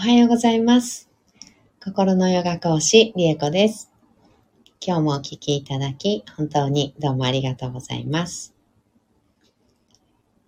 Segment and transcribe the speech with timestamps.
[0.00, 1.10] おはようございます。
[1.84, 3.92] 心のヨガ講師、リエコです。
[4.80, 8.54] 今日もお聞きいただき、本当にどうもありがとうございます。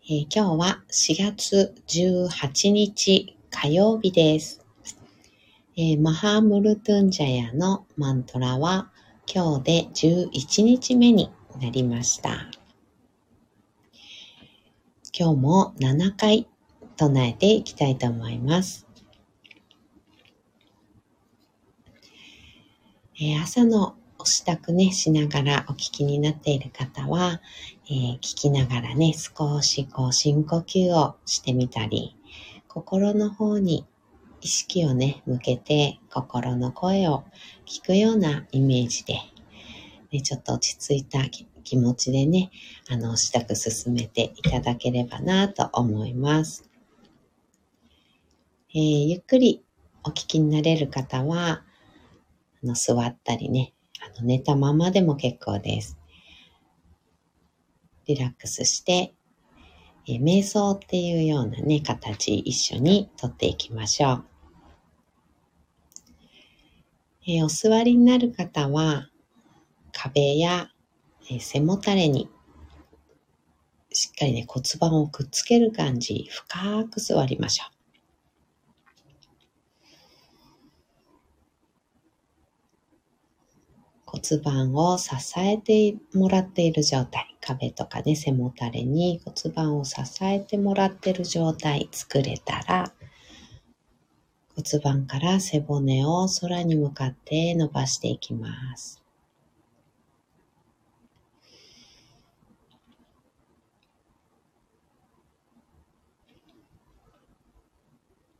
[0.06, 4.64] えー今日は4月18日火曜日です。
[5.76, 8.90] えーマハムルトゥンジャヤのマントラは
[9.26, 12.48] 今日で11日目になりました。
[15.12, 16.48] 今日も7回
[16.96, 18.86] 唱えていきたいと思います。
[23.24, 27.40] えー朝のお支度ね、しながらお聞きになっている方は、
[27.86, 32.16] えー聞きながらね、少しこう深呼吸をしてみたり、
[32.66, 33.86] 心の方に
[34.40, 37.22] 意識をね、向けて心の声を
[37.64, 39.20] 聞くようなイメージで、
[40.10, 41.20] ね、ちょっと落ち着いた
[41.62, 42.50] 気持ちでね、
[42.90, 46.68] あの、支度進めていただければなと思います。
[48.74, 49.62] えーゆっくり
[50.02, 51.62] お聞きになれる方は、
[52.62, 55.98] の座ったりね、あの寝たままでも結構です。
[58.06, 59.14] リラックスして、
[60.08, 64.24] え瞑想っていうようなね、形一緒にとっていきましょう。
[67.26, 69.08] えお座りになる方は、
[69.92, 70.68] 壁や、
[71.30, 72.28] え背もたれに
[73.94, 77.71] しっかりね骨盤をくっつける感じ、深く座りましょう。
[84.22, 92.92] 骨盤を支えてもらっている状態、壁とかね、背もたれに骨盤を支えてもらっている状態作れたら、
[94.54, 99.02] 骨盤から背骨を空に向かって伸ばしていきます。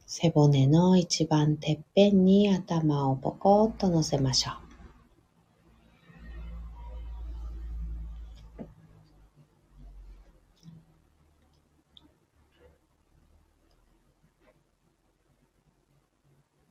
[0.07, 4.62] 背骨の一番てっぺんに頭をポコッと乗せましょう。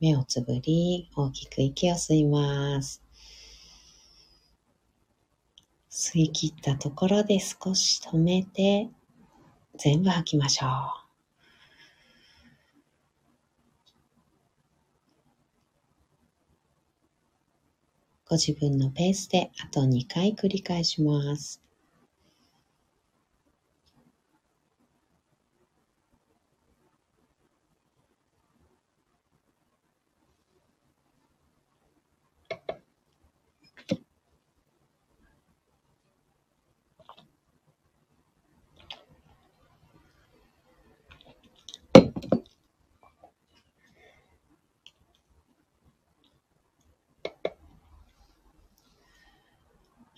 [0.02, 3.00] 目をつぶり、大きく息を吸います。
[5.88, 8.88] 吸い切ったところで少し止めて、
[9.78, 10.70] 全部吐きましょう。
[18.28, 21.61] ご自分のペースであと2回繰り返します。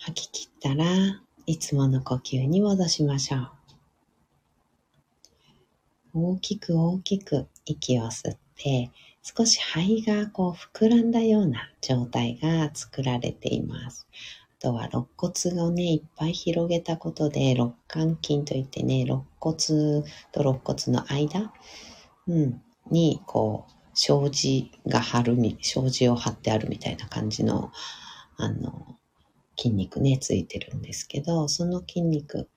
[0.06, 0.84] 吐き切ったら
[1.46, 3.48] いつもの呼吸に戻しましょう。
[6.12, 8.90] 大きく大きく息を吸って
[9.22, 14.06] 少し肺がこう膨らんだような状態が作られています。
[14.58, 19.56] あとは肋骨をね、いっぱい広げたことで肋間筋といってね、肋骨
[20.32, 21.50] と肋骨の間、
[22.28, 27.72] うん、にこう障子が張る、障子を張ってあるみたいな感じの、
[28.36, 28.93] あの、
[29.56, 32.48] 筋肉ね、ついてるんですけど、その筋肉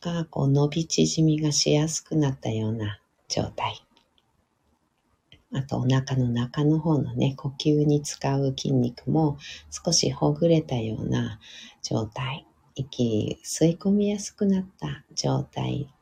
[0.00, 3.84] がこう伸び縮みがしやすくなったような状態。
[5.54, 9.36] あとお腹の中の方のね、呼吸に使う筋肉も
[9.70, 11.38] 少しほぐれたような
[11.82, 12.46] 状態。
[12.74, 15.92] 息吸い込みやすくなった状態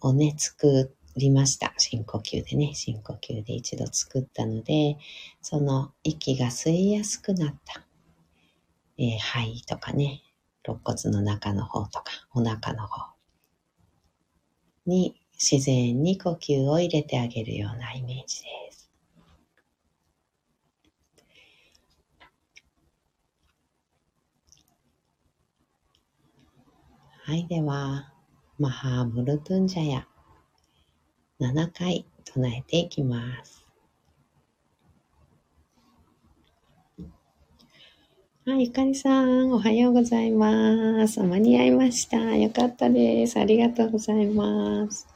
[0.00, 1.72] をね、作りました。
[1.78, 4.96] 深呼吸でね、深呼吸で一度作ったので、
[5.40, 7.84] その息が吸いやすくなった、
[8.98, 10.22] えー肺とかね、
[10.64, 12.04] 肋骨の中の方とか、
[12.34, 13.14] お腹の方
[14.84, 18.90] に自然に呼吸を入れてあげるようなイメージです。
[27.24, 28.12] はい、では、
[28.58, 30.08] マハームルトゥンジャヤ
[31.38, 33.66] 7回唱えていきます。
[38.46, 41.20] はい、ゆかりさん、おはようございます。
[41.22, 42.16] 間に合いました。
[42.36, 43.38] よかったです。
[43.38, 45.15] ありがとうございます。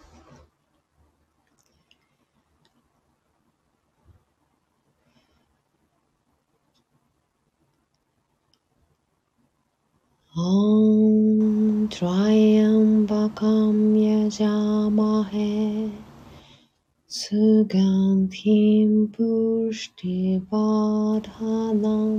[19.14, 20.18] pushti
[20.50, 22.18] badhanam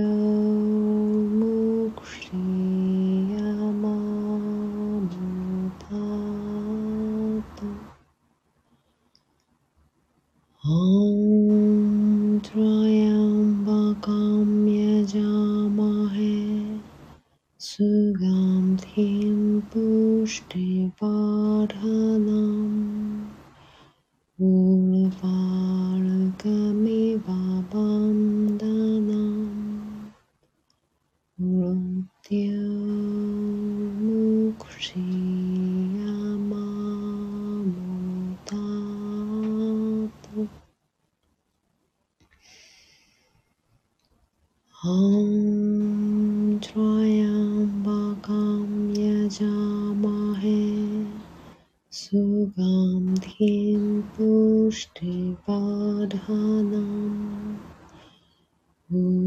[58.89, 59.26] Hum.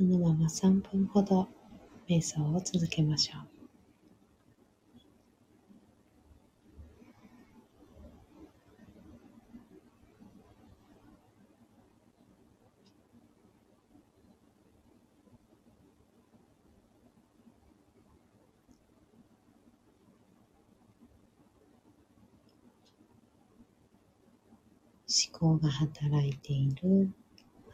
[0.00, 1.46] そのまま3分ほど
[2.08, 3.50] 瞑想を続けましょう。
[25.06, 27.12] 思考が働いている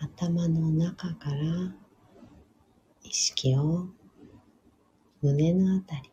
[0.01, 1.86] 頭の中から
[3.09, 3.87] 意識を
[5.23, 6.11] 胸のあたり、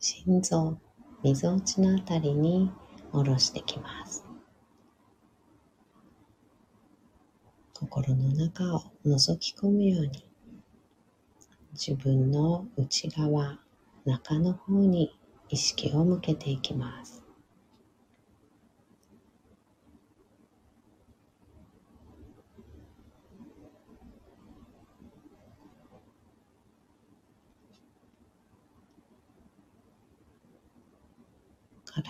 [0.00, 0.78] 心臓、
[1.22, 2.70] みぞおちのあたりに
[3.12, 4.24] 下ろしてきます。
[7.74, 10.24] 心の中を覗き込むように
[11.72, 13.58] 自分の内側、
[14.06, 15.18] 中の方に
[15.50, 17.17] 意識を向けていきます。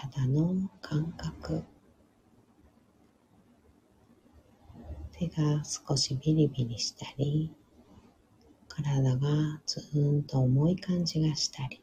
[0.00, 1.64] 体の感覚。
[5.10, 7.52] 手が少しビリビリしたり
[8.68, 11.82] 体がずーんと重い感じがしたり。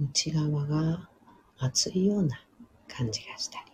[0.00, 1.10] 内側が
[1.58, 2.40] 熱いような
[2.86, 3.72] 感じがしたり。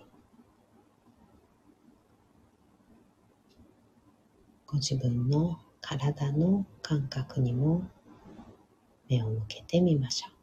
[4.67, 7.83] ご自分の体の感覚にも
[9.11, 10.34] 目を向けてみましょう。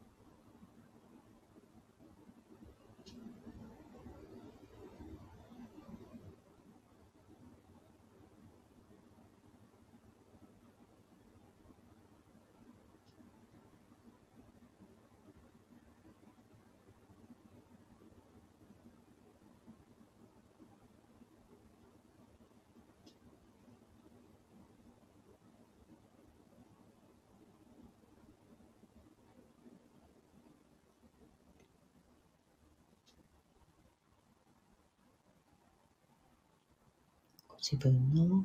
[37.61, 38.43] 自分の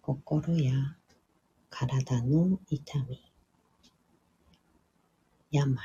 [0.00, 0.72] 心や
[1.70, 3.20] 体の痛み、
[5.50, 5.76] 病、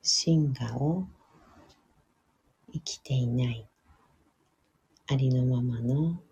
[0.00, 1.06] 真我を
[2.72, 3.68] 生きていない
[5.06, 6.22] ありのままの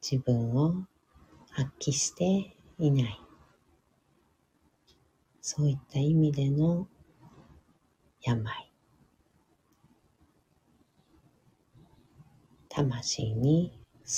[0.00, 0.86] 自分を
[1.50, 3.20] 発揮していない。
[5.40, 6.86] そういった意味での
[8.20, 8.71] 病。
[12.74, 13.70] 魂に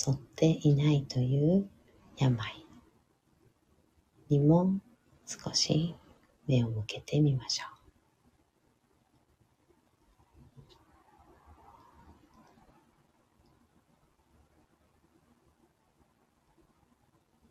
[0.07, 1.69] 沿っていないという
[2.17, 2.39] 病
[4.29, 4.79] にも
[5.27, 5.97] 少し
[6.47, 7.75] 目を向けてみましょう。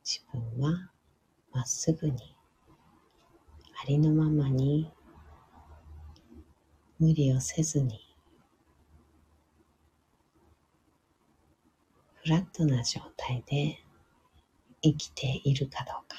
[0.06, 0.90] 自分は
[1.52, 2.36] まっすぐに
[3.82, 4.90] ありのままに
[6.98, 8.03] 無理をせずに
[12.24, 13.84] フラットな状態で
[14.82, 16.16] 生きているかどうか。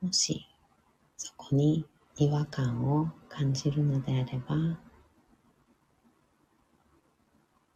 [0.00, 0.46] もし
[1.16, 1.84] そこに
[2.16, 4.78] 違和感を感じるのであれば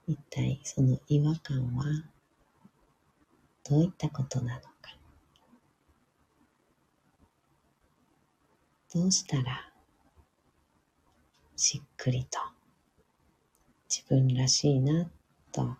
[0.06, 1.84] 一体その違和感は
[3.68, 4.68] どういったことなのか
[8.94, 9.68] どうしたら
[11.60, 12.38] しっくりと。
[13.90, 15.10] 自分らしいな
[15.50, 15.76] と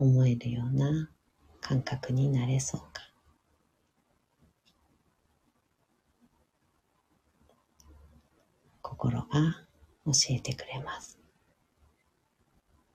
[0.00, 1.08] 思えるような
[1.60, 3.08] 感覚になれそうか。
[8.82, 9.26] 心が
[10.06, 11.20] 教えてくれます。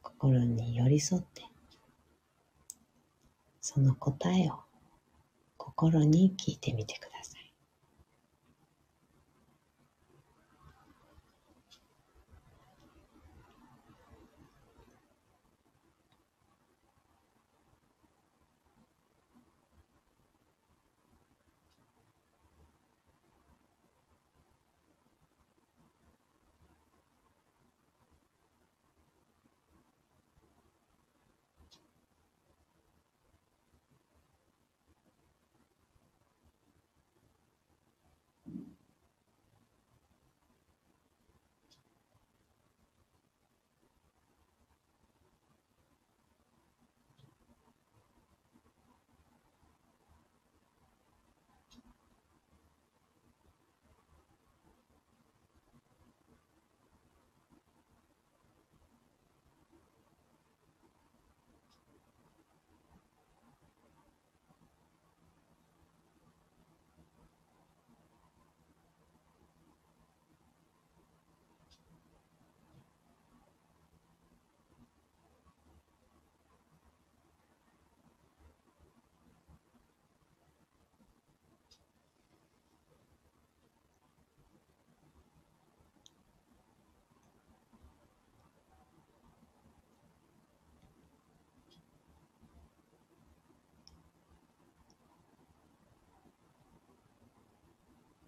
[0.01, 1.43] 心に寄り添って。
[3.61, 4.59] その答えを
[5.55, 7.34] 心に聞いてみてください。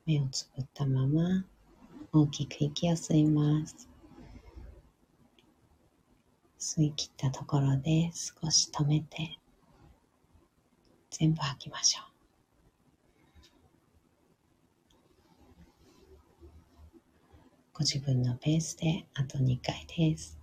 [0.08, 1.44] 目をつぶったまま
[2.14, 3.90] 大きく息を吸います。
[6.58, 9.38] 吸い切ったところで少し止めて
[11.12, 12.08] 全部吐きましょう。
[17.74, 20.37] ご自分のペースであと2回です。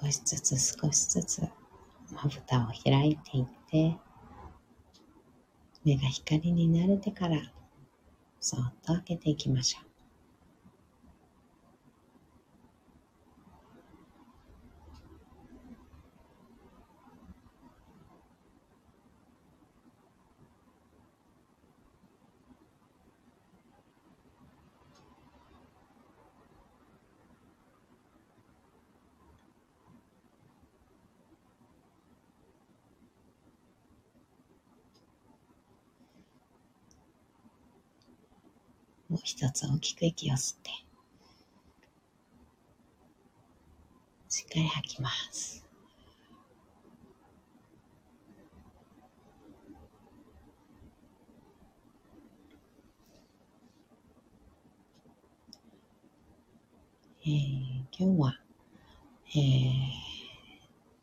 [0.00, 1.42] 少しずつ少しずつ
[2.12, 3.96] まぶたを開いていって
[5.84, 7.40] 目が光に慣れてから
[8.40, 9.87] そっと開けていきましょう。
[39.08, 40.70] もう一つ大きく息を吸って、
[44.28, 45.64] しっかり吐きます。
[57.24, 57.34] えー、
[57.92, 58.38] 今日は、
[59.34, 59.38] え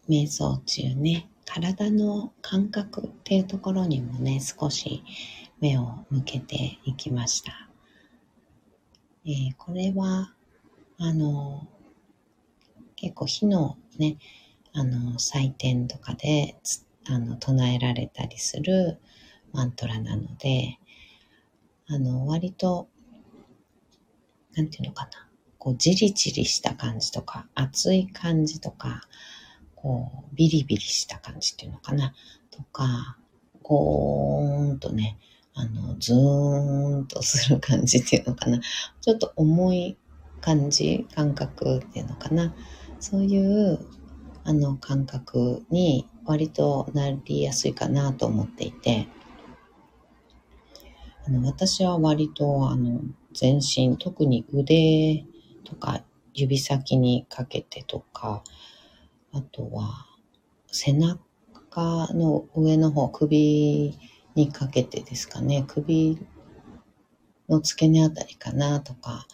[0.07, 5.03] ー、瞑想中ね、体の感覚っていうところにもね、少し
[5.59, 7.69] 目を向けていきました。
[9.27, 10.35] えー、これは、
[10.99, 11.67] あの、
[12.95, 14.17] 結構火のね、
[14.71, 16.55] あの、祭典とかで、
[17.07, 18.99] あの、唱えられたりする
[19.51, 20.77] マントラなので、
[21.87, 22.87] あの、割と、
[24.53, 29.01] なんていうのかな、こう、じりじりした感じとか、熱い感じとか、
[29.73, 32.13] こう、ビリビリした感じっていうのかな、
[32.51, 33.17] とか、
[33.63, 35.17] ゴーンとね、
[35.55, 38.59] あの、ズーンとする感じっていうのかな。
[39.01, 39.97] ちょっと重い
[40.41, 42.53] 感じ、感覚っていうのかな。
[42.99, 43.79] そういう、
[44.43, 49.07] あの、感覚に割となりやすいかなと思っていて、
[51.25, 53.01] あの、私は割と、あの、
[53.33, 55.25] 全身、特に腕
[55.63, 58.43] とか指先にかけてとか、
[59.31, 60.05] あとは
[60.67, 61.19] 背中
[62.13, 63.97] の上の方、首
[64.35, 66.19] にかけてですかね、首
[67.49, 69.25] の付け根あたりかなとか、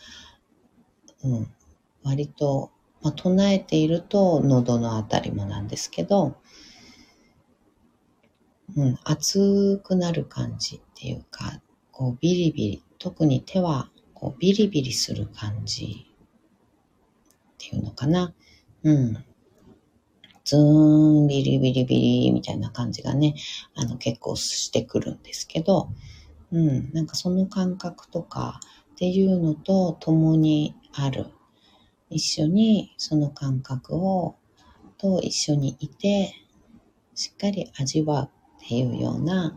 [1.23, 1.53] うん、
[2.03, 6.37] 割と、まあ、唱えていると喉のあたりもなんですけど、
[8.75, 11.61] うん、熱くなる感じっていうか、
[11.91, 18.33] こうビリビリ、特に手はこうビリビリする感じっていうのかな。
[18.83, 19.25] うん。
[20.43, 23.35] ズーン、ビリビリビリみたいな感じがね、
[23.75, 25.89] あの結構してくるんですけど、
[26.51, 28.59] うん、なんかその感覚とか
[28.93, 31.27] っていうのと共にある。
[32.09, 34.35] 一緒にその感覚を、
[34.97, 36.35] と一緒にいて、
[37.15, 39.55] しっかり味わうっていうような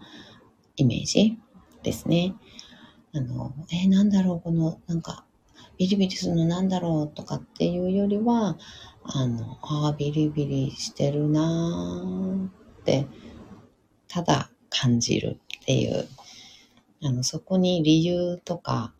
[0.76, 1.38] イメージ
[1.82, 2.34] ですね。
[3.12, 5.24] あの、えー、なんだろう、この、なんか、
[5.78, 8.56] ビリビリするのなんだろうとかっていうよりは、
[9.02, 13.06] あの、ああ、ビリビリしてるなーって、
[14.08, 16.08] ただ感じるっていう、
[17.02, 18.94] あの、そこに理由とか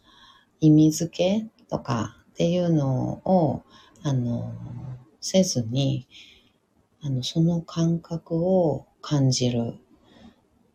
[0.60, 3.62] 意味付けとかっていうのを、
[4.02, 4.52] あの、
[5.20, 6.06] せずに、
[7.00, 9.74] あの、その感覚を感じる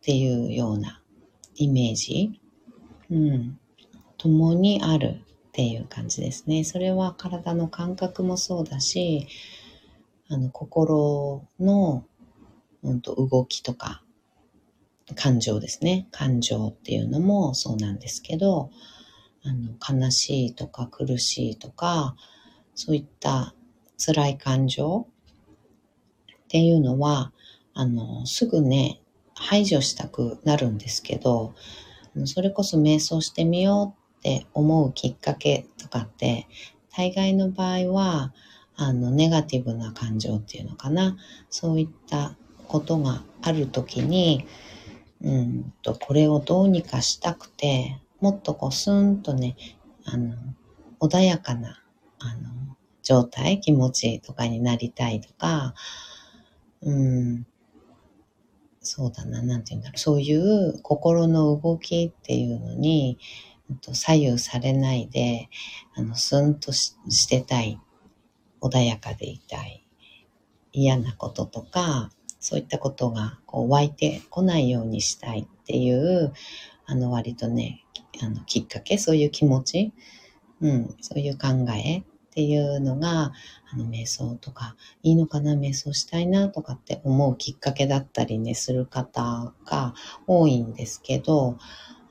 [0.02, 1.02] ていうような
[1.54, 2.40] イメージ、
[3.10, 3.58] うん、
[4.16, 5.22] 共にある。
[5.60, 6.64] っていう感じですね。
[6.64, 9.28] それは体の感覚もそうだし、
[10.30, 12.06] あの、心の、
[12.82, 14.02] うんと、動きとか、
[15.16, 16.08] 感情ですね。
[16.12, 18.70] 感情っていうのもそうなんですけど、
[19.42, 22.16] あの、悲しいとか苦しいとか、
[22.74, 23.54] そういった
[23.98, 25.08] 辛い感情
[26.32, 27.34] っていうのは、
[27.74, 29.02] あの、すぐね、
[29.34, 31.52] 排除したくなるんですけど、
[32.24, 36.46] それこそ瞑想してみようって思うきっかけとかって、
[36.94, 38.34] 大概の場合は、
[38.76, 41.16] あの、ネガティブな感情っていうのかな。
[41.48, 42.36] そういった
[42.68, 44.46] ことがあるときに、
[45.22, 49.56] うんと、これをどうにかしたくて、もっとこう、スンとね、
[50.04, 50.36] あの、
[51.00, 51.82] 穏やかな、
[52.18, 55.74] あの、状態、気持ちとかになりたいとか、
[56.82, 57.46] うん、
[58.82, 63.18] そうだな、なんて言うんだろう、そういう心の動きっていうのに、
[63.92, 65.48] 左右されないで、
[65.94, 66.94] あの、スンとし
[67.28, 67.80] てたい、
[68.60, 69.86] 穏やかでいたい、
[70.72, 76.32] 嫌なこととか、そういったことがこう湧いてこないようにしたいっていう、
[76.86, 77.84] あの、割とね、
[78.22, 79.92] あの、きっかけ、そういう気持ち、
[80.60, 82.02] うん、そういう考えっ
[82.32, 83.32] ていうのが、
[83.72, 89.94] あの、瞑想とか、いいのかな、瞑想したいなとかって思うきっかけだったりね、する方が
[90.26, 91.58] 多いんですけど、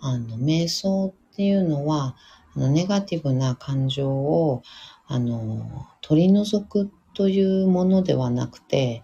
[0.01, 2.17] あの、瞑想っていうのは、
[2.53, 4.61] あのネガティブな感情を、
[5.07, 9.03] あの、取り除くというものではなくて、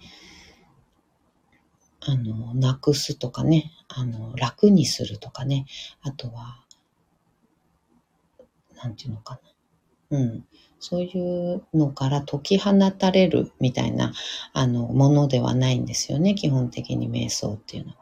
[2.02, 5.66] あの、なくすとかね、あの、楽にするとかね、
[6.02, 6.66] あとは、
[8.84, 9.40] なんていうのか
[10.12, 10.18] な。
[10.18, 10.46] うん。
[10.82, 14.12] そういうのから解き放たれるみたいな、
[14.52, 16.36] あの、ものではないんですよね。
[16.36, 18.00] 基本的に瞑想っていうのは。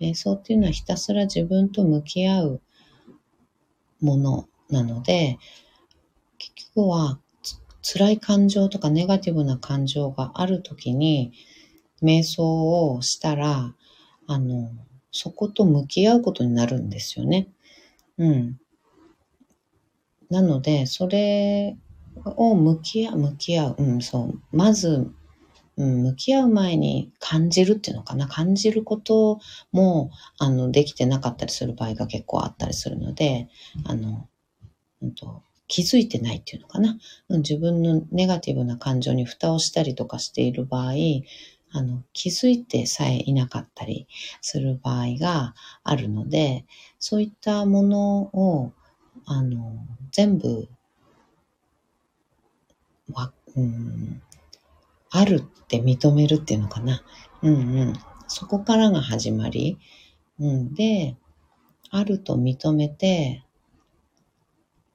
[0.00, 2.60] 瞑想っていうのはひたすら自分と向き合う
[4.00, 5.38] ものなので、
[6.38, 7.18] 結局は
[7.82, 11.32] 辛い感情とかネガティブな感情があるときに、
[12.02, 13.74] 瞑想をしたら、
[14.26, 14.70] あの、
[15.10, 17.48] そこと向き合うことになるんですよね。
[18.18, 18.60] うん。
[20.30, 21.76] なので、それ
[22.24, 23.76] を向き合う、向き合う。
[23.78, 24.56] うん、そう。
[24.56, 25.10] まず、
[25.78, 28.26] うん、向き合う前に感じるっていうのかな。
[28.26, 29.40] 感じること
[29.72, 33.48] も、あの、できてなかったりする場合が結構あったりするので、
[33.84, 34.28] あの、
[35.00, 36.98] うんと、気づいてないっていうのかな。
[37.28, 40.92] 自分のネガティブな感情に蓋をしたりとかしている場合、
[41.70, 44.08] あの、気づいてさえいなかったり
[44.40, 46.64] する場合があるので、
[46.98, 48.72] そういったものを、
[49.26, 50.68] あの、全部
[53.12, 54.22] わ、うん、
[55.10, 57.02] あるって認めるっていうのかな。
[57.42, 57.92] うんうん。
[58.26, 59.78] そこからが始まり。
[60.38, 61.16] うん、で、
[61.90, 63.42] あると認めて、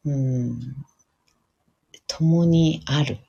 [0.06, 0.60] うん、
[2.08, 3.19] 共にある。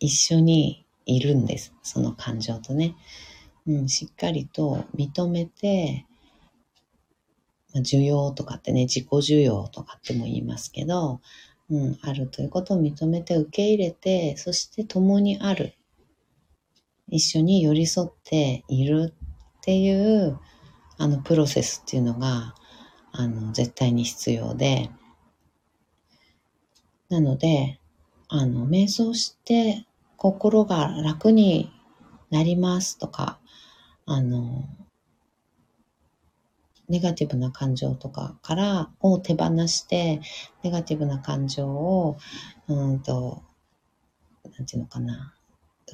[0.00, 1.74] 一緒にいるんです。
[1.82, 2.94] その感情とね。
[3.66, 6.06] うん、しっかりと認めて、
[7.74, 11.20] 需要とかってね、自己需要とかっても言いますけど、
[11.70, 15.74] うん、あるということを認めて受け入れて、そして共にある。
[17.08, 20.38] 一緒に寄り添っているっていう、
[20.98, 22.54] あの、プロセスっていうのが、
[23.12, 24.90] あの、絶対に必要で、
[27.08, 27.80] なので、
[28.28, 31.72] あの、瞑想して心が楽に
[32.30, 33.38] なりますとか、
[34.04, 34.68] あの、
[36.88, 40.20] ネガティブな感情とかからを手放して、
[40.62, 42.18] ネガティブな感情を、
[42.66, 43.42] うんと、
[44.56, 45.34] なんていうのかな、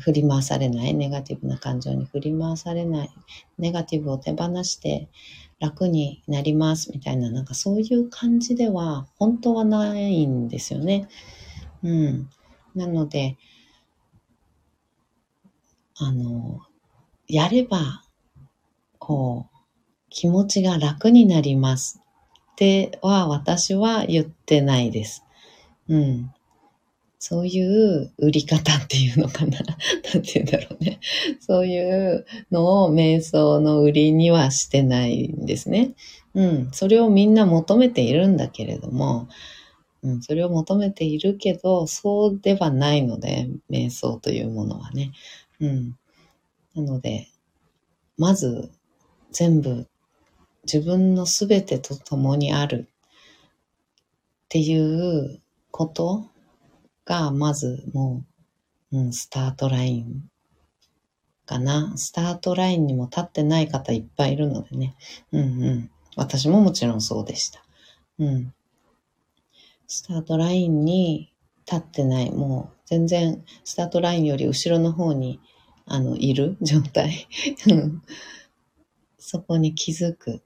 [0.00, 3.10] 振り回されない、ネガティブな感情に振り回されない、
[3.58, 5.08] ネガティブを手放して
[5.60, 11.08] 楽になりますみたいな、なんかそういう感じでは本当はないんですよね。
[11.82, 12.30] うん。
[12.74, 13.36] なので、
[15.96, 16.60] あの、
[17.28, 18.02] やれば、
[18.98, 19.56] こう、
[20.10, 22.00] 気持ちが楽になります
[22.52, 25.24] っては私は言ってないです。
[25.88, 26.32] うん。
[27.26, 29.58] そういう売り方っていうのかな？
[30.12, 31.00] なんて言うんだろうね。
[31.40, 35.94] そういうのを瞑想の売りにはしてないんですね。
[36.34, 36.68] うん。
[36.72, 39.28] それをみんな求めているんだけれども、
[40.02, 45.12] うん、それを求めているけど、そうではないので、瞑想というものはね。
[45.60, 45.96] うん。
[46.74, 47.28] なので、
[48.18, 48.70] まず
[49.32, 49.86] 全部
[50.64, 56.28] 自分のすべてと共にあるっていうこと
[57.04, 58.24] が、まずも
[58.92, 60.30] う、うん、スタートライン
[61.46, 61.92] かな。
[61.96, 64.94] スタートラインにも立ってない方いっぱいいるのでね。
[65.32, 65.90] うんうん。
[66.16, 67.64] 私ももちろんそうでした。
[68.18, 68.54] うん。
[69.86, 71.32] スタートラインに
[71.66, 75.40] 立ってない、もう全然スタートラインより後ろの方に、
[75.86, 77.28] あの、いる状態。
[79.18, 80.42] そこに気づく。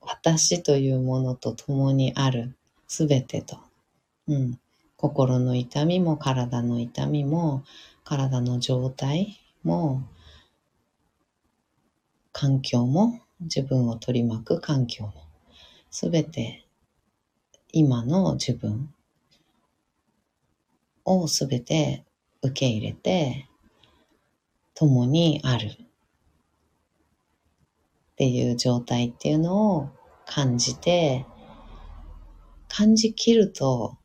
[0.00, 3.58] 私というものと共にあるすべてと、
[4.28, 4.60] うん、
[4.96, 7.64] 心の痛みも体の痛みも
[8.04, 10.02] 体の状態も
[12.32, 15.12] 環境も自分を取り巻く環境も、
[15.90, 16.66] すべて
[17.72, 18.92] 今の自分
[21.04, 22.04] をすべて
[22.42, 23.48] 受け入れて、
[24.74, 25.68] 共にある。
[25.68, 25.74] っ
[28.16, 29.88] ていう状態っていうのを
[30.26, 31.26] 感じて、
[32.68, 33.96] 感じきると、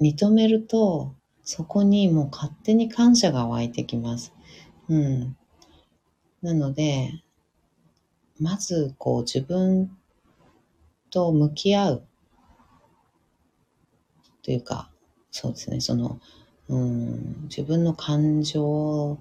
[0.00, 4.34] 認めると、そこにもう勝手に感謝が湧いてきます。
[4.88, 5.36] うん。
[6.42, 7.22] なので、
[8.38, 9.96] まずこう自分
[11.10, 12.06] と向き合う
[14.42, 14.90] というか、
[15.30, 16.20] そうですね、その、
[16.68, 19.18] うん、自分の感情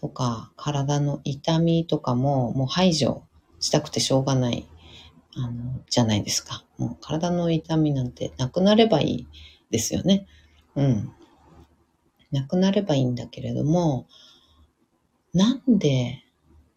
[0.00, 3.24] とか体の痛みとかももう排除
[3.58, 4.66] したくてしょうがない、
[5.36, 6.64] あの、じゃないですか。
[6.78, 9.26] もう体の痛みなんてなくなればいい
[9.70, 10.26] ですよね。
[10.74, 11.12] うん。
[12.30, 14.06] なくなればいいんだけれども、
[15.32, 16.24] なんで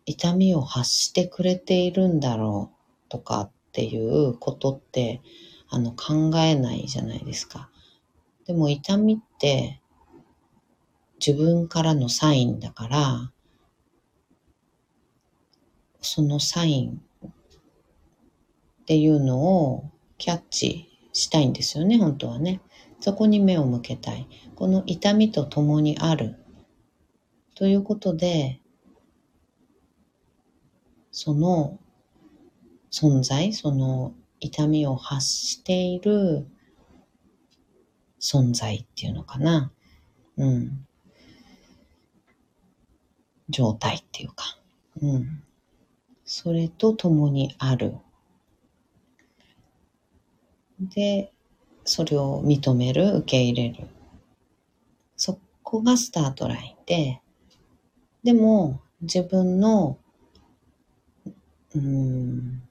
[0.06, 2.72] 痛みを発してくれているんだろ
[3.08, 5.22] うとかっていうことって、
[5.70, 7.70] あの、考えないじゃないですか。
[8.46, 9.82] でも痛みって
[11.26, 13.32] 自分からのサインだから、
[16.02, 22.60] そのサインっていうのをキャッチしたいんですよね、本当はね。
[23.04, 24.30] そこに目を向けたい。
[24.56, 26.38] この痛みと共にある。
[27.54, 28.62] ということで、
[31.12, 31.82] その
[32.94, 36.48] 存在、その痛みを発している
[38.22, 39.74] 存在っていうのかな。
[40.38, 40.88] うん。
[43.50, 44.58] 状態っていうか。
[45.02, 45.44] うん。
[46.24, 47.98] それと共にある。
[50.80, 51.34] で、
[51.86, 53.88] それを認める、受け入れる。
[55.16, 57.22] そこがスタートラインで、
[58.24, 59.98] でも自分の
[61.76, 62.62] うん、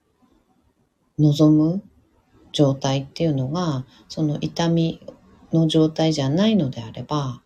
[1.18, 1.82] 望む
[2.52, 5.04] 状態っていうのが、その痛み
[5.52, 7.42] の状態じゃないのであれば、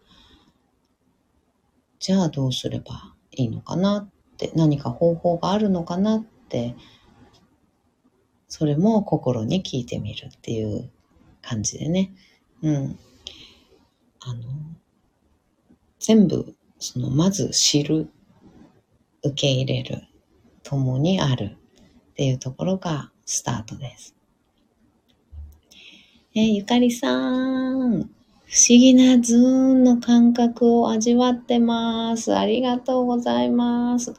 [1.98, 6.76] じゃあどうすればいいのかなって、何か方法があるのかなって、
[8.48, 10.90] それも心に聞いてみるっていう
[11.46, 12.12] 感じでね。
[12.62, 12.98] うん。
[14.20, 14.42] あの、
[16.00, 18.10] 全部、その、まず知る、
[19.22, 20.02] 受け入れる、
[20.62, 21.56] 共にある
[22.10, 24.16] っていうところがスタートです。
[26.34, 28.10] え、ゆかりさん、
[28.48, 32.36] 不思議なズーンの感覚を味わってます。
[32.36, 34.14] ありがとうございます。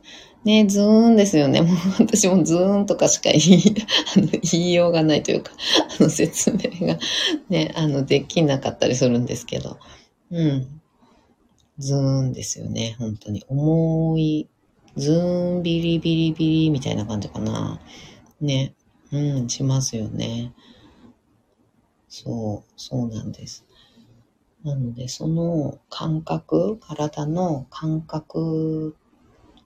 [0.48, 1.62] ね、ズーンですよね。
[1.62, 3.76] もう私もズーンとかしか言い、
[4.16, 5.52] あの言いようがないというか、
[6.00, 6.98] あの説明が
[7.50, 9.78] ね、あのできなかったりするんですけど。
[10.32, 10.82] うん。
[11.80, 12.96] ズーンですよね。
[12.98, 13.44] 本当に。
[13.50, 14.48] 重い
[14.96, 17.82] ズーンビリビリビリみたいな感じかな。
[18.40, 18.74] ね。
[19.12, 20.54] うん、しますよね。
[22.08, 23.66] そう、そうなんです。
[24.64, 28.96] なので、その感覚、体の感覚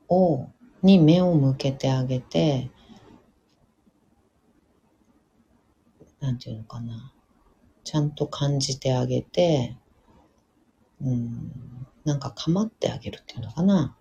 [0.09, 0.49] を、
[0.83, 2.69] に目を向けてあげて、
[6.19, 7.13] なんていうのかな。
[7.83, 9.75] ちゃんと感じてあげて、
[11.01, 11.51] うん、
[12.05, 13.95] なんか構ってあげるっていうのかな。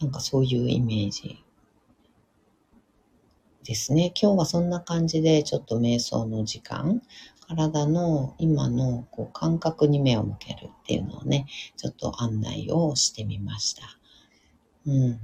[0.00, 1.44] なんかそういうイメージ
[3.64, 4.12] ですね。
[4.20, 7.02] 今日はそんな感じでちょっと瞑想の時間、
[7.46, 13.82] 体の今のこう感覚に目を向けるっていうのをね、ちょっと案内をしてみました。
[14.88, 15.20] うん。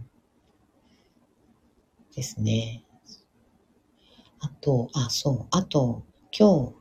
[2.15, 2.85] ですね。
[4.41, 5.47] あと、あ、そう。
[5.51, 6.03] あと、
[6.39, 6.75] 今日、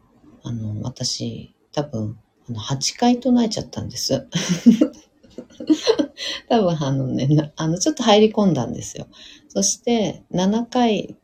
[0.44, 2.20] あの、私、多分、
[2.50, 4.28] あの、8回唱えちゃったんです。
[6.50, 9.08] 多分あのね、あの、ちょっと入り込んだんですよ。
[9.48, 11.16] そして、7回、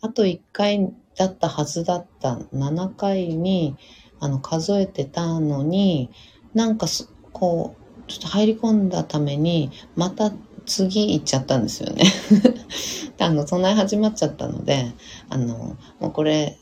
[0.00, 3.76] あと1回だったはずだった7回に、
[4.18, 6.10] あの、数えてたのに、
[6.54, 6.88] なんか
[7.32, 10.32] こう、ちょっと入り込んだために、また
[10.66, 12.04] 次行っちゃったんですよね。
[13.18, 14.92] あの、唱え始まっちゃったので、
[15.28, 16.58] あの、もうこれ、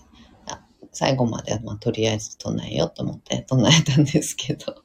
[0.92, 4.82] 最後まで、まあ、とりあえず唱えようと思って唱えたんですけど、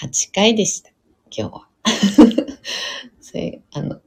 [0.00, 0.90] 8回でした。
[1.36, 1.68] 今日は。
[3.20, 4.00] それあの、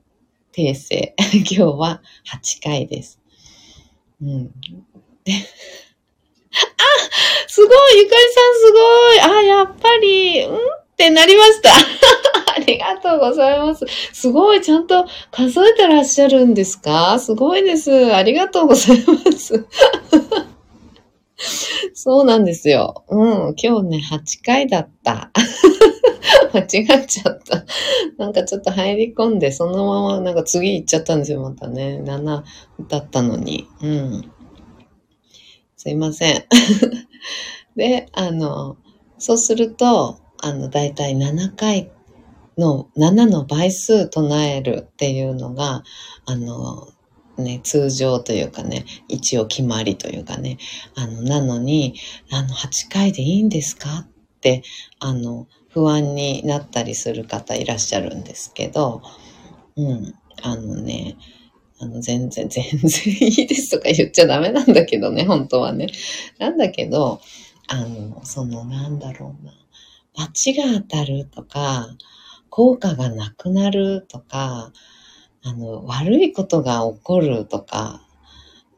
[0.53, 1.15] 訂正。
[1.33, 3.19] 今日は8回です。
[4.21, 4.51] うん。
[5.23, 5.35] で、あ
[7.47, 10.57] すごいゆかりさんすごいあ、やっぱり、うん？
[10.97, 11.69] ってなりました。
[12.55, 13.85] ありがとうございます。
[14.13, 17.19] すごい、ちゃんと数えてらっしゃるんですか？
[17.19, 18.15] すごいです。
[18.15, 19.63] ありがとうございます。
[21.93, 23.03] そうなんですよ。
[23.09, 25.29] うん、今日ね、8回だった。
[26.51, 27.63] 間違っちゃった。
[28.17, 32.01] なんかちょっと入り込んで、そのままなんか次行っちゃったんですよ、またね。
[32.03, 32.43] 7
[32.87, 33.67] だったのに。
[33.83, 34.31] うん。
[35.75, 36.43] すいません。
[37.75, 38.77] で、あの、
[39.19, 41.91] そうすると、あの、だいたい7回
[42.57, 45.83] の、7の倍数唱えるっていうのが、
[46.25, 46.87] あの、
[47.37, 50.57] ね、通常というかね、一応決まりというかね、
[50.95, 51.95] あの、なのに、
[52.31, 54.07] あの、8回でいいんですかっ
[54.41, 54.63] て、
[54.99, 59.03] あの、不安になったりする方いらっしゃるんですけど、
[59.75, 61.17] うん、あのね、
[61.79, 65.87] あの、全然、全然いいですとか言っちゃダメなんだけどね、本当はね。
[66.39, 67.21] なんだけど、
[67.67, 69.53] あの、その、なんだろうな、
[70.17, 71.95] 罰が当たるとか、
[72.49, 74.73] 効果がなくなるとか、
[75.43, 78.01] あの、悪いことが起こるとか、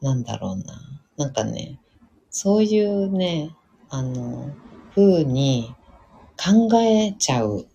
[0.02, 1.00] なんだろうな。
[1.16, 1.80] なんかね、
[2.28, 3.56] そういうね、
[3.88, 4.50] あの、
[4.94, 5.74] 風に
[6.36, 7.66] 考えちゃう思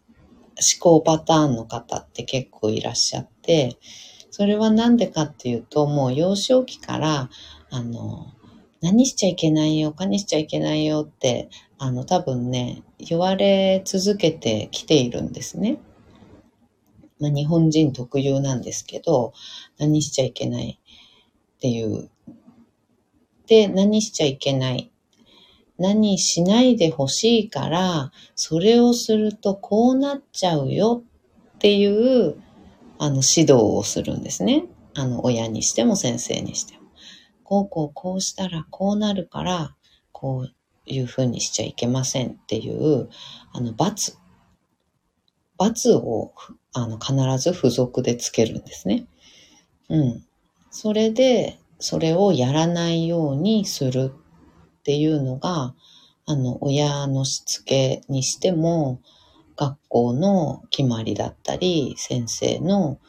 [0.80, 3.78] 考パターンの方って結構いらっしゃって、
[4.30, 7.30] それはなんでかっていうと、もう幼少期から、
[7.72, 8.28] あの、
[8.82, 15.78] 何しちゃいけないよ、かにしちゃいけないよって、あの、多分ね、言われ続けてきているんですね。
[17.20, 19.34] まあ、日本人特有なんですけど、
[19.78, 20.80] 何しちゃいけない
[21.58, 22.10] っていう。
[23.48, 24.92] で、何しちゃいけない。
[25.78, 31.04] 何しないでほしいから、それをするとこうなっちゃうよ
[31.56, 32.42] っていう、
[32.98, 34.66] あの、指導をするんですね。
[34.94, 36.86] あの、親にしても先生にしても。
[37.44, 39.76] こうこうこうしたらこうなるから、
[40.12, 43.10] こういうふうにしちゃいけませんっていう、
[43.54, 44.18] あの、罰。
[45.58, 46.34] 罰を
[46.78, 49.08] あの、必ず付属でつけるんですね。
[49.88, 50.26] うん。
[50.72, 54.12] それで、それをやらないようにする
[54.80, 55.74] っていうのが、
[56.26, 59.00] あの、親のしつけにしても、
[59.56, 63.00] 学校の決まりだったり、先生の、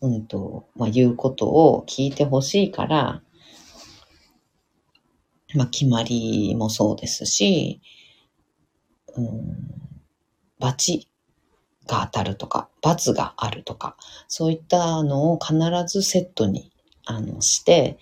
[0.00, 3.22] うんと、まあ、言うことを聞いてほしいから、
[5.54, 7.80] まあ、決まりもそうですし、
[9.16, 9.56] うん、
[10.58, 11.08] バチ
[11.86, 13.96] が当たるとか、罰があるとか、
[14.28, 16.72] そういったのを必ずセットに、
[17.04, 17.98] あの、して、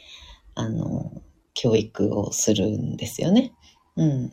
[0.55, 1.23] あの、
[1.55, 3.53] 教育をするんですよね。
[3.97, 4.33] うん。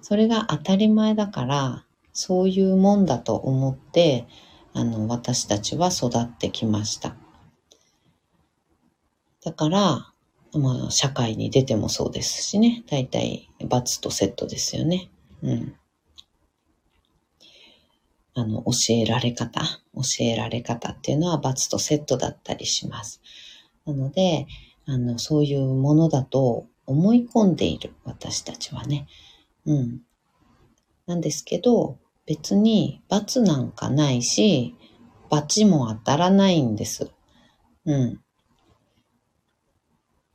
[0.00, 4.26] それが当たり前だから、そういうもんだと思って、
[4.72, 7.16] あの、私たちは育ってきました。
[9.44, 10.13] だから、
[10.58, 12.84] まあ、社会に出てもそうですしね。
[12.88, 15.10] 大体、罰とセットですよね。
[15.42, 15.74] うん。
[18.34, 19.62] あの、教えられ方、
[19.94, 23.20] 教えられ方っていうのは罰とセットだったりします。
[23.84, 24.46] なので、
[24.86, 29.06] あの、そういうものだと思い込んでいる私たちはね。
[29.66, 30.00] うん。
[31.06, 34.74] なんですけど、別に罰なんかないし、
[35.30, 37.10] 罰も当たらないんです。
[37.84, 38.20] うん。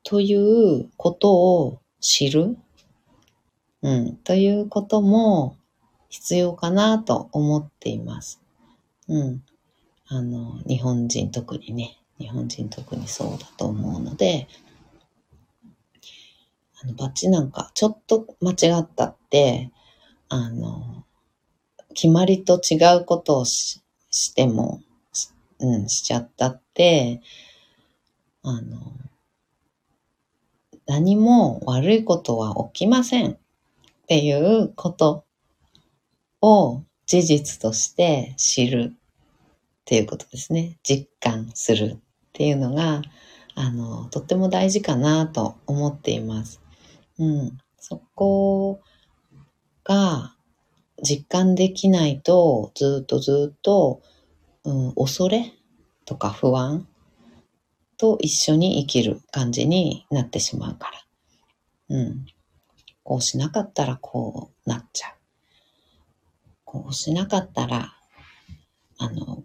[0.10, 2.58] ということを知る？
[3.84, 4.16] うん。
[4.16, 5.56] ということも
[6.10, 8.42] 必要かなと思っています。
[9.08, 9.44] うん。
[10.08, 14.48] あの、日本人特にね、日本人特にそうだと思うので、
[16.82, 19.70] あの、バッチなんかちょっと間違ったって、
[20.28, 21.06] あの、
[21.94, 24.82] 決まりと違うことをししても、
[25.60, 27.22] うん、しちゃったって、
[28.42, 28.92] あの、
[30.90, 33.38] 何も悪いことは起きませんっ
[34.08, 35.24] ていうこと
[36.42, 39.00] を事実として知るっ
[39.86, 40.80] ていうことですね。
[40.82, 42.00] 実感するっ
[42.34, 43.04] ていうのが、
[43.54, 46.60] あの、とっても大事かなと思っています。
[47.20, 47.58] うん。
[47.78, 48.82] そこ
[49.84, 50.34] が
[51.04, 54.02] 実感できないと、ずっとずっと、
[54.64, 55.54] うん、恐れ
[56.06, 56.88] とか不安
[58.00, 60.90] と一緒に生きる感じになってしまうか
[61.90, 61.98] ら。
[61.98, 62.26] うん。
[63.04, 65.14] こうしなかったらこうなっちゃう。
[66.64, 67.94] こうしなかったら、
[69.00, 69.44] あの、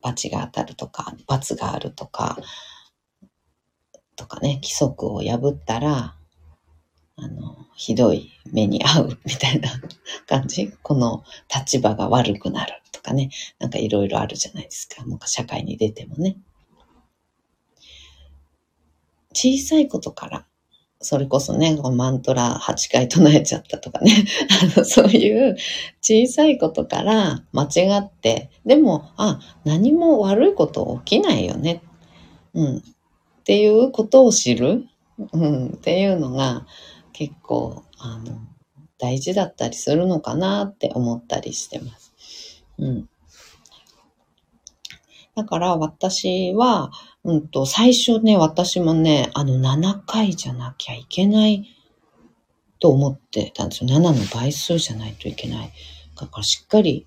[0.00, 2.36] 罰が当たるとか、罰があるとか、
[4.14, 6.16] とかね、規則を破ったら、
[7.16, 9.68] あの、ひどい目に遭う みたいな
[10.26, 10.70] 感じ？
[10.82, 15.04] この立場が悪くなるとかね、なんかいろいろあるじゃないですか。
[15.06, 16.36] なんか社会に出てもね。
[19.36, 20.46] 小さいことから
[21.00, 24.24] それこそね、マントラ8回唱えちゃったとかね、
[24.74, 25.56] あの、そういう
[26.00, 31.82] 小さいことから間違って、でも、あ、何も悪いこと起きないよね。
[32.54, 32.76] うん。
[32.78, 32.82] っ
[33.44, 34.86] ていうことを知る、
[35.32, 36.66] うん、っていうのが
[37.12, 38.38] 結構、あの、
[38.98, 42.14] 大事だったりするのかなって思ったりしてます。
[42.78, 43.08] うん。
[45.36, 46.90] だから私は、
[47.26, 51.66] うんと、最初ね、私もね、あの、7回じゃなきゃいけない
[52.78, 53.90] と思ってたんですよ。
[53.90, 55.72] 7の倍数じゃないといけない。
[56.14, 57.04] だからしっかり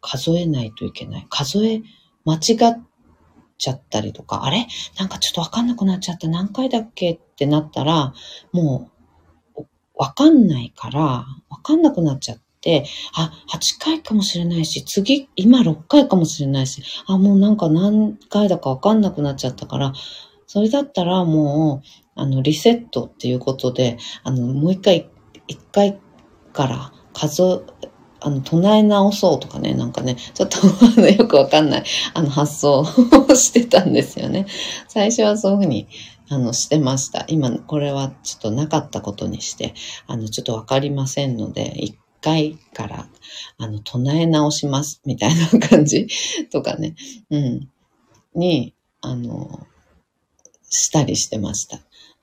[0.00, 1.26] 数えないといけない。
[1.28, 1.82] 数え
[2.24, 2.38] 間違っ
[3.58, 4.68] ちゃったりとか、あれ？
[5.00, 6.28] なんかちょっとわかんなくなっちゃった。
[6.28, 8.14] 何回だっけってなったら、
[8.52, 8.92] も
[9.56, 9.62] う、
[9.96, 11.26] わかんないから、わ
[11.60, 12.43] かんなくなっちゃって、
[13.14, 19.92] あ、8回かもしれないし、次、今6回かもしれないし、あ、もうなんか何回だかわかんなくなっちゃったから、
[20.46, 25.10] それだったらもう、あの、リセットっていうことで、あの、もう一回、
[25.46, 25.98] 一回
[26.52, 27.64] から数
[28.24, 31.84] あの、唱え直そうとかね、なんかね、ちょっとあのよくわかんない、
[32.14, 32.84] あの、発想を
[33.34, 34.46] してたんですよね。
[34.88, 35.88] 最初はそういうふうに、
[36.30, 37.26] あの、してました。
[37.28, 39.74] 今、これはちょっとなかったことにして、
[40.06, 43.06] あの、ちょっとわかりませんので、一回から、
[43.58, 46.08] あの、唱え直します、みたいな感じ
[46.50, 46.96] とかね、
[47.28, 47.68] うん、
[48.34, 49.66] に、あの、
[50.62, 51.80] したりしてました。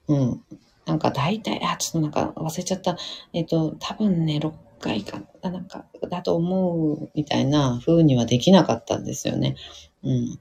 [0.08, 0.44] うん。
[0.86, 2.98] なんか大体、あ、ちょっとなんか忘れちゃった。
[3.34, 9.56] えっ、と、多分ね、6回か、なんか、だと思う、みたいな風にはできなかったんですよね。
[10.04, 10.40] うん。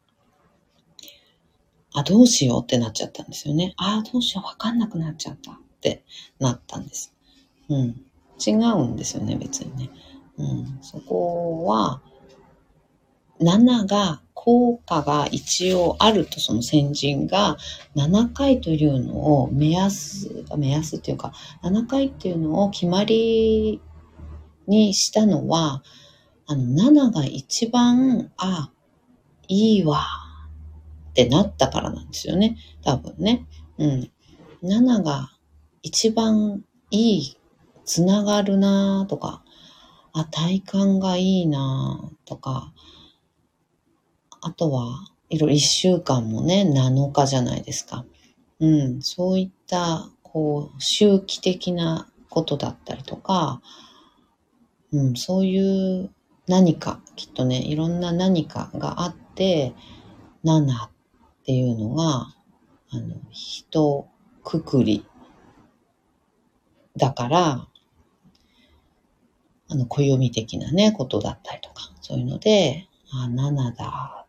[1.92, 3.74] あ、どうしようってなっちゃったんですよね。
[3.76, 6.02] あ、どうしよう、わかんなくなっちゃったって
[6.38, 7.12] なったんです。
[7.68, 8.09] うん。
[8.44, 9.90] 違うんですよね、別にね。
[10.38, 10.78] うん。
[10.82, 12.00] そこは、
[13.40, 17.58] 7が、効果が一応あるとその先人が
[17.94, 23.82] 7回というのを目安、目安っていうか、7回っていうのを決まり
[24.66, 25.82] にしたのは、
[26.46, 28.70] あの、7が一番、あ、
[29.46, 30.06] いいわ、
[31.10, 32.56] ってなったからなんですよね。
[32.82, 33.46] 多分ね。
[33.76, 34.10] うん。
[34.62, 35.30] 7が
[35.82, 37.36] 一番いい、
[37.90, 39.42] つながるなとか、
[40.12, 42.72] あ、体感がいいなとか、
[44.40, 48.04] あとは、いろいろ一週間もね、7日じゃないですか。
[48.60, 53.60] うん、そういった、こう、周期的なことだったりとか、
[54.92, 55.58] うん、そうい
[56.02, 56.10] う
[56.46, 59.74] 何か、きっとね、いろんな何かがあって、
[60.44, 60.90] 7っ
[61.44, 62.28] ていうのが、
[62.92, 64.06] あの、人
[64.44, 65.04] くくり
[66.96, 67.66] だから、
[69.70, 74.26] あの、暦的なね、ことだったりとか、そういうので、あ、7だ。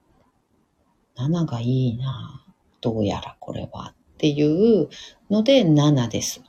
[1.18, 2.46] 7がいいな。
[2.80, 3.94] どうやらこれは。
[4.14, 4.88] っていう
[5.30, 6.44] ので、7です。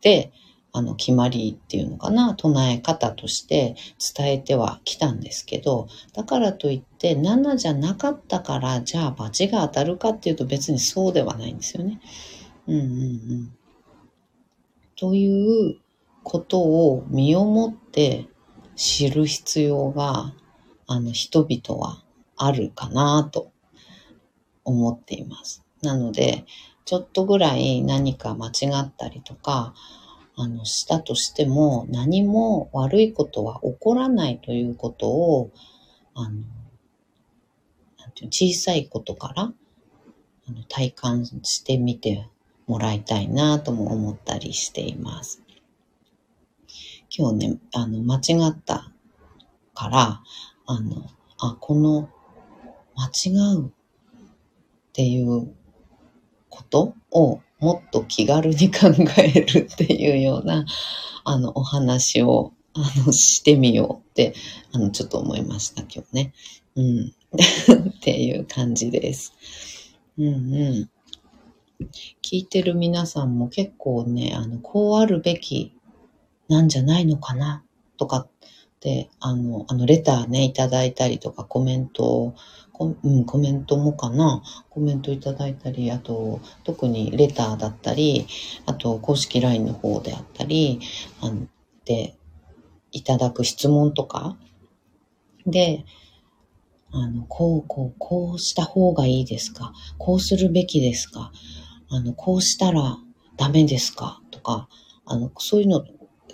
[0.00, 0.32] で、
[0.72, 3.76] あの、決まりっていうのかな、唱え方として
[4.14, 12.00] 伝えてはきたんですけど、だからといって7じゃなかったから、じゃあ罰が当たるかっていうと別にそうではないんですよね。
[12.66, 13.54] うんうんうん。
[14.96, 15.78] という
[16.22, 18.28] ことを身をもって
[18.78, 20.32] 知る必要が、
[20.86, 22.00] あの、人々は
[22.36, 23.50] あるかなと
[24.64, 25.64] 思っています。
[25.82, 26.46] なので、
[26.84, 28.50] ちょっとぐらい何か間違
[28.80, 29.74] ったりとか、
[30.36, 35.50] あの、したとしても、何も悪いことは起こらないということを、
[36.14, 36.44] あの、
[38.30, 39.52] 小さいことから
[40.68, 42.28] 体感してみて
[42.68, 45.42] もらいたいなとも思ったりしています。
[47.18, 48.92] 今日ね、あの、間違った
[49.74, 50.22] から、
[50.66, 51.04] あの、
[51.40, 52.08] あ、この
[52.94, 53.70] 間違うっ
[54.92, 55.52] ていう
[56.48, 60.64] ことをもっと気軽に考えるっていうような、
[61.24, 64.34] あの、お話を、あの、してみようって、
[64.70, 66.32] あの、ちょっと思いました、今日ね。
[66.76, 67.14] うん。
[67.90, 69.32] っていう感じです。
[70.16, 70.90] うんうん。
[72.22, 75.77] 聞いてる皆さんも結構ね、あの、こうあるべき
[76.48, 77.62] なんじゃないのかな？
[77.98, 78.28] とかっ
[78.80, 82.34] て、あの、あの、レターね、いただいたりとか、コメントを,、
[83.02, 84.42] うん、コメントもかな？
[84.70, 88.26] コメントいただいたり、あと、特にレターだったり、
[88.66, 90.80] あと、公式 LINE の方であったり、
[91.20, 91.46] あの
[91.84, 92.16] で、
[92.92, 94.36] いただく質問とか、
[95.46, 95.84] で、
[96.90, 99.74] あの、こう、こう、こうした方がいいですか？
[99.98, 101.32] こうするべきですか？
[101.90, 102.96] あの、こうしたら
[103.36, 104.22] ダメですか？
[104.30, 104.68] とか、
[105.04, 105.84] あの、そういうの、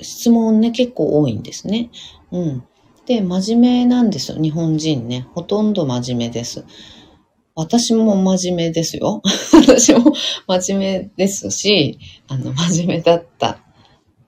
[0.00, 1.90] 質問ね、結構多いんですね。
[2.30, 2.64] うん。
[3.06, 5.26] で、真面目なんですよ、日本人ね。
[5.34, 6.64] ほとんど真面目です。
[7.54, 9.22] 私も真面目ですよ。
[9.52, 10.12] 私も
[10.48, 13.56] 真面目ですし、あの、真面目だったっ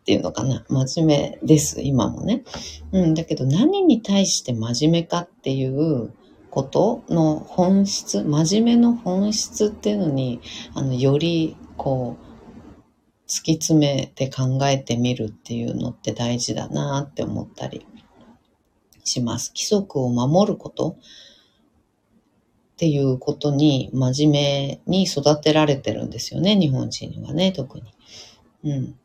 [0.05, 0.65] ていうのかな。
[0.69, 2.45] 真面目です、今もね。
[2.93, 6.13] うん、だけど何に対して真面目かっていう
[6.51, 10.41] ことの本質、真面目の本質っていうのに、
[10.75, 12.26] あの、より、こう
[13.29, 17.87] 突き詰めて考えてみるっていうのって大事だなって思ったり
[19.05, 19.51] します。
[19.51, 20.97] 規則を守ること
[22.75, 27.85] っていうことに真面目に育てられてるんですよね、日本人はね、特に。
[28.65, 28.99] うん。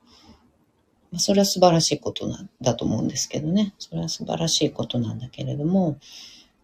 [1.17, 3.73] それは素晴らしいことなだと思うんですけどね。
[3.79, 5.97] それは素晴らしいことなんだけれども、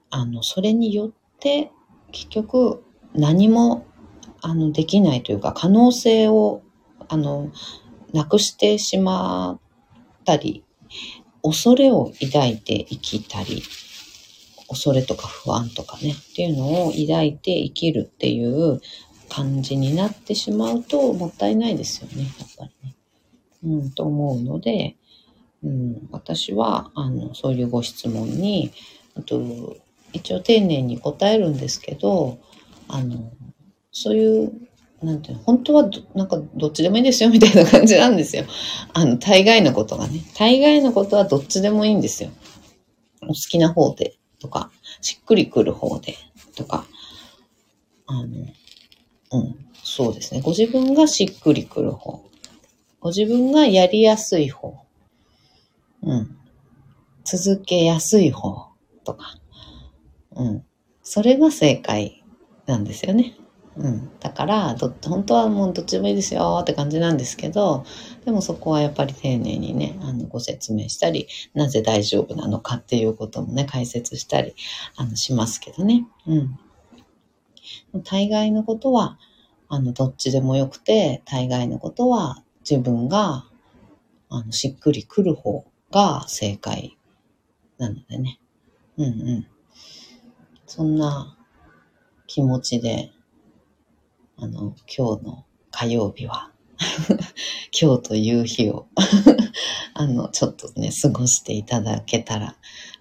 [0.10, 1.72] あの、それによって
[2.12, 2.84] 結局
[3.14, 3.86] 何も
[4.42, 6.62] あのできないというか可能性を
[7.10, 7.52] あの
[8.14, 9.60] なくしてしまっ
[10.26, 10.64] たり
[11.44, 13.64] 恐れを抱いて生きたり
[14.68, 18.82] 恐れとか不安とかねっていうのを抱いて生きるっていう
[19.30, 22.96] 感じになってしまうともったいないですよねやっぱりね。
[23.64, 24.96] うん、と思うので、
[25.64, 28.72] うん、私はあのそういうご質問に
[29.16, 29.76] あと
[30.14, 32.38] 一応丁寧に答えるんですけど
[32.88, 33.32] あの
[33.92, 34.67] そういう
[35.02, 38.46] なんて、本当はなんかどっちでもいいですよみたいな感じなんですよ。
[38.94, 40.22] あの、大概のことがね。
[40.38, 42.32] 大概のことはどっちでもいいんですよ。
[43.22, 44.72] お好きな方でとか、
[45.02, 46.16] しっくりくる方で
[46.56, 46.86] とか、
[48.08, 48.48] あの、
[49.32, 50.42] うん、そうですね。
[50.42, 52.22] ご自分がしっくりくる方。
[53.00, 54.76] ご自分がやりやすい方。
[56.02, 56.38] うん。
[57.24, 58.70] 続けやすい方
[59.04, 59.38] とか。
[60.36, 60.66] うん。
[61.04, 62.24] それが正解
[62.66, 63.36] なんですよね。
[63.80, 67.86] うん、だからど本当はもうどっちでもいいですよって感じなんですけど
[68.26, 74.56] でもそこはやっぱり丁寧にねあのご説明したりなぜ大丈夫なのかっていうこともね解説したり
[74.96, 76.08] あのしますけどね。
[76.26, 79.20] うん、大概のことは
[79.70, 83.46] あのどっちでもよくて大概のことは自分が
[84.30, 86.98] あのしっくりくる方が正解
[87.78, 88.40] なのでね。
[88.98, 89.48] うんうん。
[90.66, 91.38] そんな
[92.26, 93.12] 気持ちで
[94.38, 96.52] あの、今日の火曜日は
[97.80, 98.88] 今日という日を
[99.94, 102.56] あの、ちょっとね、過ごしていただけたら、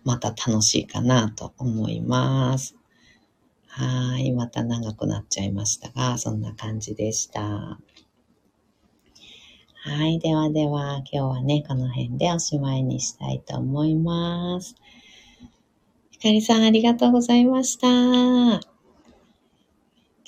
[0.05, 2.75] また楽しいかなと思います。
[3.67, 4.33] はい。
[4.33, 7.79] また長くなっちゃいましたが、そんな感じでした。
[9.89, 10.19] はい。
[10.19, 14.75] ではでは、今日はね、この辺でおしまいにしたいと思います。
[16.11, 18.76] ひかりさん、ありがとうございました。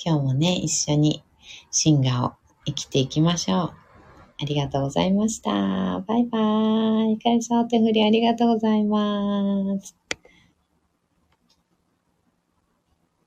[0.03, 1.23] 今日もね、一緒に
[1.71, 2.31] シンガーを
[2.65, 3.73] 生きていきましょう。
[4.41, 5.51] ありがとうございました。
[5.51, 7.19] バイバーイ。
[7.19, 9.97] かりさんお手振りありがとうございます。